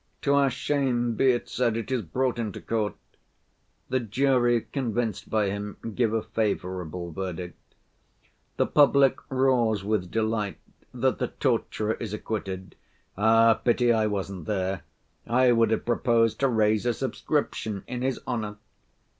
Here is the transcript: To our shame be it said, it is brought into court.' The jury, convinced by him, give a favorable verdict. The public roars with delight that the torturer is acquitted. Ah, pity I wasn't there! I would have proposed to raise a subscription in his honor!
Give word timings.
To 0.23 0.33
our 0.33 0.49
shame 0.49 1.13
be 1.13 1.29
it 1.31 1.47
said, 1.47 1.77
it 1.77 1.91
is 1.91 2.01
brought 2.01 2.39
into 2.39 2.59
court.' 2.59 2.95
The 3.89 3.99
jury, 3.99 4.61
convinced 4.61 5.29
by 5.29 5.45
him, 5.51 5.77
give 5.93 6.11
a 6.11 6.23
favorable 6.23 7.11
verdict. 7.11 7.75
The 8.57 8.65
public 8.65 9.19
roars 9.29 9.83
with 9.83 10.09
delight 10.09 10.57
that 10.91 11.19
the 11.19 11.27
torturer 11.27 11.93
is 11.93 12.15
acquitted. 12.15 12.73
Ah, 13.15 13.53
pity 13.63 13.93
I 13.93 14.07
wasn't 14.07 14.45
there! 14.47 14.81
I 15.27 15.51
would 15.51 15.69
have 15.69 15.85
proposed 15.85 16.39
to 16.39 16.47
raise 16.47 16.87
a 16.87 16.95
subscription 16.95 17.83
in 17.85 18.01
his 18.01 18.19
honor! 18.25 18.57